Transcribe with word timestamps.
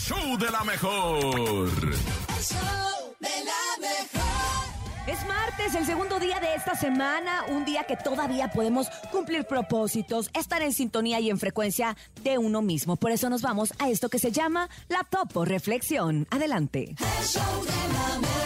show 0.00 0.36
de 0.38 0.50
la 0.50 0.64
mejor. 0.64 1.18
El 1.18 2.42
show 2.42 3.14
de 3.20 3.28
la 3.44 3.76
mejor. 3.80 4.30
Es 5.06 5.26
martes, 5.26 5.74
el 5.74 5.84
segundo 5.84 6.18
día 6.18 6.40
de 6.40 6.54
esta 6.54 6.74
semana, 6.74 7.44
un 7.48 7.64
día 7.64 7.84
que 7.84 7.96
todavía 7.96 8.50
podemos 8.50 8.88
cumplir 9.12 9.44
propósitos, 9.44 10.30
estar 10.32 10.62
en 10.62 10.72
sintonía 10.72 11.20
y 11.20 11.28
en 11.30 11.38
frecuencia 11.38 11.96
de 12.22 12.38
uno 12.38 12.62
mismo. 12.62 12.96
Por 12.96 13.10
eso 13.10 13.28
nos 13.28 13.42
vamos 13.42 13.74
a 13.78 13.90
esto 13.90 14.08
que 14.08 14.18
se 14.18 14.32
llama 14.32 14.70
la 14.88 15.04
Topo 15.04 15.44
Reflexión. 15.44 16.26
Adelante. 16.30 16.94
El 16.98 17.26
show 17.26 17.64
de 17.64 17.70
la 17.92 18.18
mejor. 18.20 18.40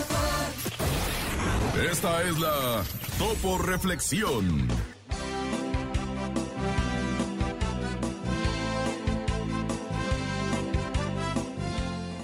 Esta 1.91 2.23
es 2.23 2.39
la 2.39 2.83
Topo 3.19 3.59
Reflexión. 3.59 4.94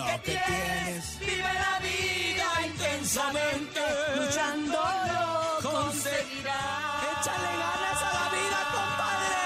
lo, 0.00 0.22
que, 0.22 0.32
tienes. 0.32 1.18
Vive 1.20 1.54
la 1.54 1.78
vida 1.80 2.66
intensamente. 2.66 3.80
Luchándolo 4.16 5.30
conseguirás. 5.62 7.02
Échale 7.12 7.52
ganas 7.64 8.02
a 8.02 8.10
la 8.18 8.26
vida, 8.36 8.58
compadre. 8.76 9.42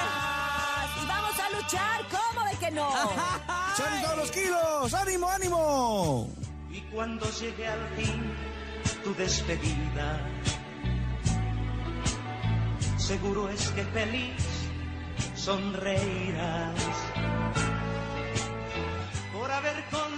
Y 1.03 1.07
vamos 1.07 1.37
a 1.39 1.51
luchar, 1.51 1.99
¿cómo 2.11 2.47
de 2.49 2.57
que 2.57 2.71
no? 2.71 2.91
¡Son 3.77 4.03
todos 4.03 4.17
los 4.19 4.31
kilos! 4.31 4.95
¡Ánimo, 4.95 5.29
ánimo! 5.29 6.31
Y 6.71 6.81
cuando 6.83 7.29
llegue 7.31 7.67
al 7.67 7.89
fin 7.97 8.33
tu 9.03 9.15
despedida, 9.15 10.21
seguro 12.97 13.49
es 13.49 13.69
que 13.71 13.85
feliz 13.85 14.43
sonreirás 15.37 16.81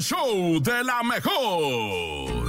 Show 0.00 0.58
de 0.60 0.82
la 0.82 1.02
mejor. 1.02 2.39